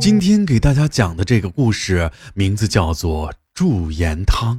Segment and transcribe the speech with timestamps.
[0.00, 4.56] 今天给大家讲的这个故事名字叫做《驻颜汤》。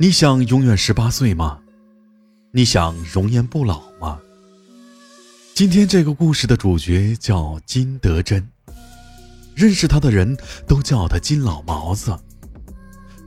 [0.00, 1.60] 你想永远十八岁吗？
[2.50, 4.18] 你想容颜不老吗？
[5.54, 8.48] 今天这个故事的主角叫金德珍，
[9.54, 10.36] 认识她的人
[10.66, 12.18] 都叫她金老毛子。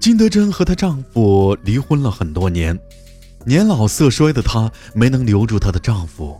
[0.01, 2.77] 金德珍和她丈夫离婚了很多年，
[3.45, 6.37] 年老色衰的她没能留住她的丈夫。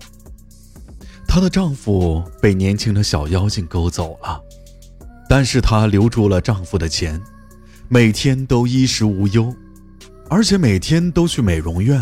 [1.35, 4.41] 她的丈夫被年轻的小妖精勾走了，
[5.27, 7.21] 但是她留住了丈夫的钱，
[7.89, 9.53] 每天都衣食无忧，
[10.29, 12.01] 而且每天都去美容院，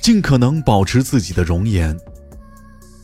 [0.00, 1.96] 尽可能保持自己的容颜。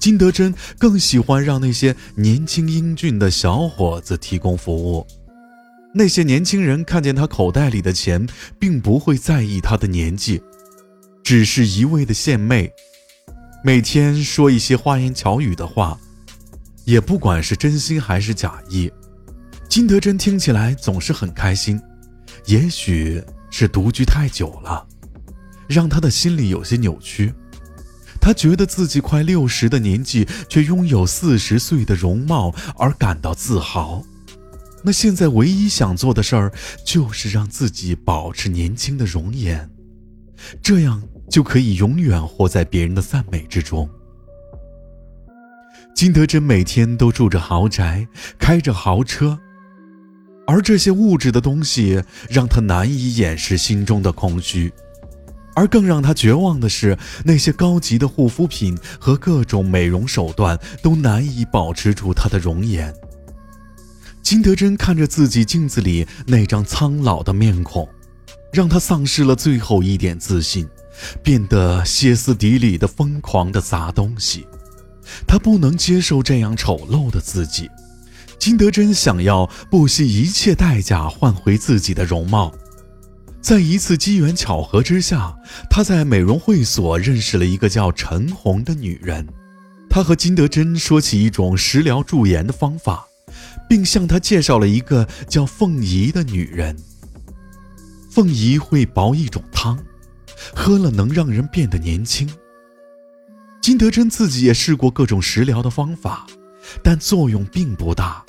[0.00, 5.06] 金德珍更喜欢让那些年轻英俊的小伙子提供服务，
[5.94, 8.26] 那些年轻人看见她口袋里的钱，
[8.58, 10.42] 并不会在意她的年纪，
[11.22, 12.68] 只是一味的献媚。
[13.64, 15.96] 每天说一些花言巧语的话，
[16.84, 18.90] 也不管是真心还是假意，
[19.68, 21.80] 金德珍听起来总是很开心。
[22.46, 24.84] 也许是独居太久了，
[25.68, 27.32] 让他的心里有些扭曲。
[28.20, 34.02] 他觉得自己快六十的年纪，却拥有四十岁的容貌而感到自豪。
[34.82, 36.52] 那现在唯一想做的事儿，
[36.84, 39.70] 就是让自己保持年轻的容颜，
[40.62, 41.02] 这样。
[41.30, 43.88] 就可以永远活在别人的赞美之中。
[45.94, 48.06] 金德珍每天都住着豪宅，
[48.38, 49.38] 开着豪车，
[50.46, 54.70] 而这些物质的东西让她难以掩饰心中的空虚，
[55.54, 62.94] 而更让她绝望的是，那些高级的护肤品和各种美容手段都难以保持住她的容颜。
[64.22, 67.88] 金德珍看着自己镜子里那张苍老的面孔，
[68.52, 70.68] 让她丧失了最后一点自信。
[71.22, 74.46] 变得歇斯底里的疯狂的砸东西，
[75.26, 77.68] 他不能接受这样丑陋的自己。
[78.38, 82.52] 金德珍想要不惜一切代价换回自己的容貌。
[83.40, 85.34] 在一次机缘巧合之下，
[85.68, 89.26] 他在美容会所认识了一个叫陈红的女人。
[89.88, 93.06] 他和金德珍说起一种食疗驻颜的方法，
[93.68, 96.76] 并向他介绍了一个叫凤仪的女人。
[98.12, 99.78] 凤仪会煲一种汤。
[100.54, 102.28] 喝了能让人变得年轻。
[103.62, 106.26] 金德珍自己也试过各种食疗的方法，
[106.82, 108.22] 但作用并不大，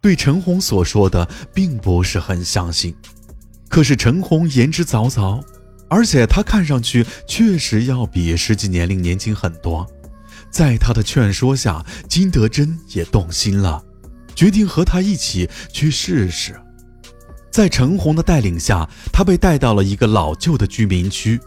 [0.00, 2.96] 对陈红所说的并不是很相信。
[3.68, 5.44] 可是陈红言之凿凿，
[5.88, 9.86] 而且她看上去确实要比实际年龄年轻很多。
[10.50, 13.84] 在他的劝说下，金德珍也动心了，
[14.34, 16.58] 决定和他一起去试试。
[17.50, 21.40] 在陈红的带领下，他被带到了一个老旧的居民区，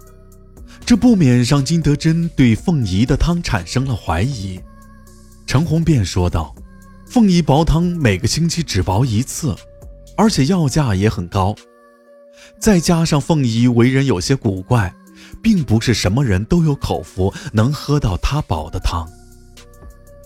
[0.85, 4.59] 这不免让金德珍对凤仪的汤产生了怀疑。
[5.47, 6.53] 陈红便说道
[7.07, 9.55] ：“凤仪煲汤每个星期只煲一次，
[10.17, 11.55] 而且药价也很高。
[12.59, 14.93] 再加上凤仪为人有些古怪，
[15.41, 19.07] 并不是什么人都有口福能喝到她煲的汤。”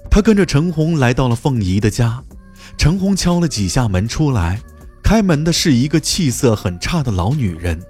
[0.10, 2.24] 他跟着陈红来到了凤仪的家，
[2.78, 4.60] 陈红敲了几下门出来。
[5.08, 7.82] 开门的是一个气色很差的老女人，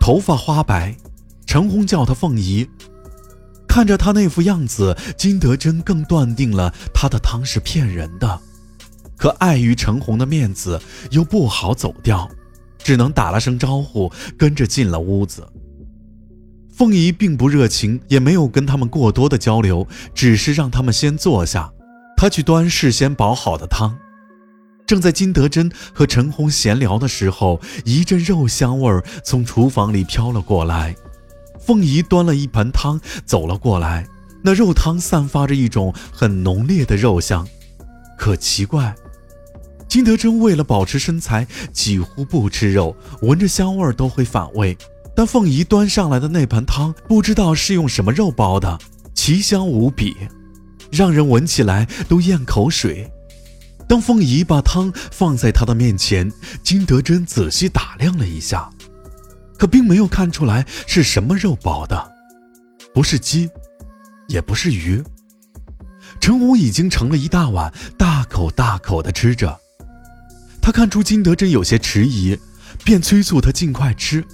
[0.00, 0.96] 头发花白。
[1.44, 2.66] 陈红叫她凤仪。
[3.68, 8.40] 看着她那副样子，金德珍更断定了她的汤是骗人的。
[9.18, 10.80] 可碍于陈红的面子，
[11.10, 12.26] 又不好走掉，
[12.78, 15.46] 只能打了声招呼，跟着进了屋子。
[16.72, 21.70] 凤仪并不热情，也没有跟他们过多的交流，只是让他们先坐下，
[22.16, 23.98] 她去端事先煲好的汤。
[24.86, 30.94] 正在金德珍和陈红闲聊的时候，一阵肉香味儿从厨房里飘了过来。
[31.58, 34.06] 凤仪端了一盆汤走了过来，
[34.42, 37.46] 那肉汤散发着一种很浓烈的肉香。
[38.16, 38.94] 可奇怪，
[39.88, 44.78] 金德珍为了保持身材，几乎不吃肉，闻着香味儿都会反胃。
[45.16, 48.78] 但凤仪端上来的那盆汤，不知道是用什么肉煲的，
[49.14, 50.16] 奇香无比，
[50.92, 53.10] 让人闻起来都咽口水。
[53.88, 58.68] 当凤仪把汤放在他的面前，金德珍仔细打量了一下，
[59.56, 62.12] 可并没有看出来是什么肉煲的，
[62.92, 63.48] 不是鸡，
[64.28, 65.02] 也不是鱼。
[66.20, 69.56] 陈红已经盛了一大碗，大口大口地吃着。
[70.60, 72.36] 他看出金德珍有些迟疑，
[72.84, 74.24] 便催促他尽快吃。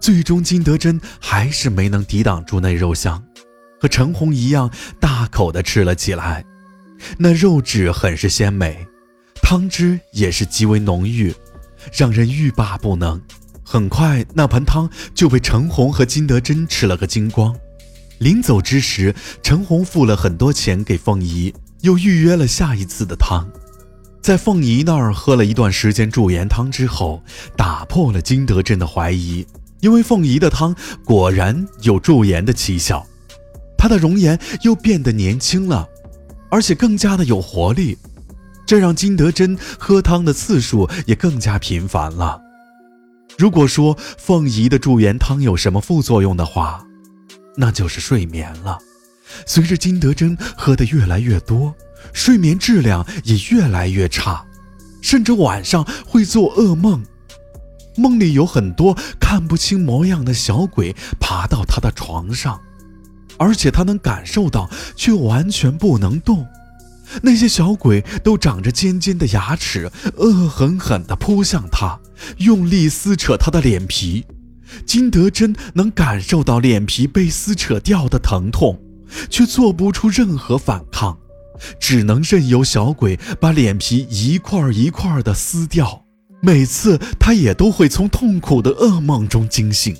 [0.00, 3.22] 最终，金德珍还是没能抵挡住那肉香，
[3.80, 4.68] 和陈红一样
[4.98, 6.44] 大口地吃了起来。
[7.18, 8.86] 那肉质很是鲜美，
[9.42, 11.34] 汤汁也是极为浓郁，
[11.92, 13.20] 让人欲罢不能。
[13.64, 17.56] 很快，那盆汤就被陈红和金德珍吃了个精光。
[18.18, 23.48] 临走之时，陈红付了很多钱给凤仪，又预约了下一次的汤。
[24.20, 27.22] 在凤仪那儿喝了一段时间驻颜汤之后，
[27.56, 29.44] 打破了金德珍的怀疑，
[29.80, 30.72] 因为凤仪的汤
[31.04, 33.04] 果然有驻颜的奇效，
[33.76, 35.88] 她的容颜又变得年轻了，
[36.52, 37.96] 而且更加的有活力，
[38.66, 42.38] 这让金德珍喝汤的次数也更加频繁了。
[43.38, 46.84] 如果说凤仪的驻颜汤有什么副作用的话，
[47.56, 48.78] 那就是睡眠了。
[49.46, 51.74] 随着金德珍喝得越来越多，
[52.12, 54.44] 睡眠质量也越来越差，
[55.00, 57.02] 甚至晚上会做噩梦，
[57.96, 62.60] 梦里有很多看不清模样的小鬼爬到他的床上，
[63.38, 66.46] 而且他能感受到，却完全不能动。
[67.22, 71.98] 那些小鬼都长着尖尖的牙齿，恶狠狠地扑向他，
[72.38, 74.24] 用力撕扯他的脸皮。
[74.86, 78.78] 金德珍能感受到脸皮被撕扯掉的疼痛。
[79.28, 81.18] 却做不出任何反抗，
[81.78, 86.02] 只能任由小鬼把脸皮一块一块的撕掉。
[86.40, 89.94] 每次他也都会从痛苦的噩梦中惊醒。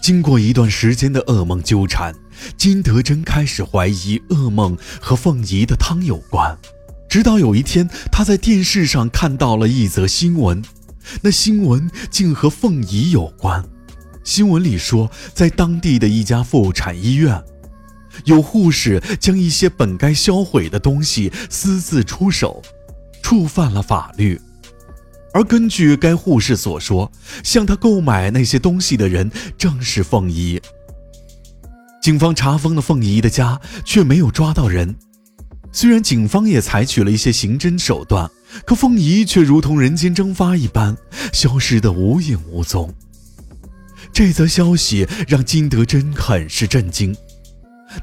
[0.00, 2.14] 经过一段时间的噩梦纠缠，
[2.56, 6.56] 金德珍开始怀疑噩梦和凤仪的汤有关。
[7.08, 10.62] 直到有一天，他在电视上看到了一则新闻，
[11.22, 13.64] 那新闻竟和凤仪有关。
[14.24, 17.42] 新闻里说，在当地的一家妇产医院。
[18.24, 22.62] 有护士将一些本该销毁的东西私自出手，
[23.22, 24.40] 触犯了法律。
[25.32, 27.12] 而根据该护士所说，
[27.44, 30.60] 向他购买那些东西的人正是凤仪。
[32.06, 34.94] 警方查封了凤仪的家，却没有抓到人。
[35.72, 38.30] 虽然警方也采取了一些刑侦手段，
[38.64, 40.96] 可凤仪却如同人间蒸发一般，
[41.32, 42.94] 消失得无影无踪。
[44.12, 47.12] 这则消息让金德珍很是震惊。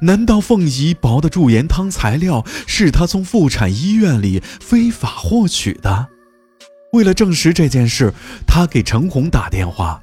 [0.02, 6.10] 难道凤仪煲的驻颜汤材料是他从妇产医院里非法获取的？
[6.92, 8.14] 为了证实这件事，
[8.46, 10.02] 他给陈红打电话。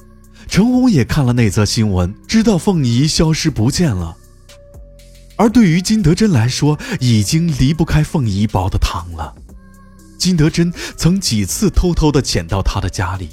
[0.51, 4.17] 陈红也看了那则新闻，知道凤仪消失不见了。
[5.37, 9.33] 而对于金德珍来说，已经离不开凤仪煲的汤了。
[10.19, 13.29] 金德珍曾几次偷偷地潜到他的家里，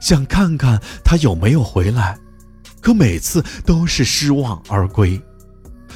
[0.00, 2.18] 想看看他有没有回来，
[2.80, 5.22] 可每次都是失望而归。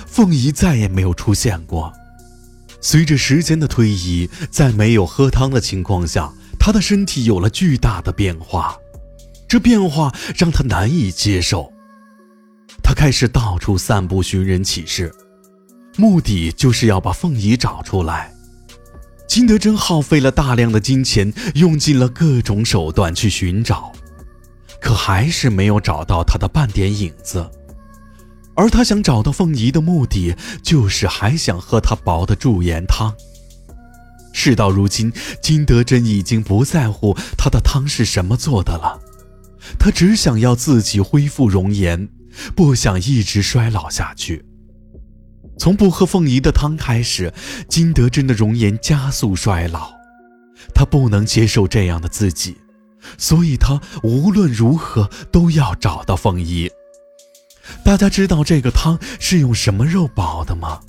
[0.06, 1.93] 凤仪再也没有出现过。
[2.81, 8.76] 随着时间的推移，在没有喝汤的情况下，他的身体有了巨大的变化，
[9.50, 11.73] 这变化让他难以接受。
[12.85, 15.12] 他开始到处散布寻人启事，
[15.97, 18.32] 目的就是要把凤仪找出来。
[19.26, 23.91] 金德珍耗费了大量的金钱，用尽了各种手段去寻找，
[24.81, 27.50] 可还是没有找到他的半点影子。
[28.55, 33.12] 而他想找到凤仪的目的，就是还想喝他煲的驻颜汤。
[34.32, 35.12] 事到如今，
[35.43, 39.00] 金德珍已经不在乎他的汤是什么做的了，
[39.81, 42.06] 他只想要自己恢复容颜，
[42.55, 44.44] 不想一直衰老下去。
[45.59, 47.32] 从不喝凤仪的汤开始，
[47.67, 49.91] 金德珍的容颜加速衰老，
[50.75, 52.59] 他不能接受这样的自己，
[53.17, 56.71] 所以他无论如何都要找到凤仪。
[57.83, 60.81] 大家知道这个汤是用什么肉煲的吗？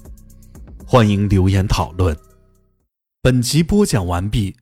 [0.85, 2.15] 欢迎留言讨论。
[3.21, 4.57] 本集播讲完毕。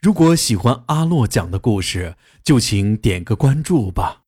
[0.00, 4.19] 如果喜欢阿洛讲的故事，就请点个关注吧。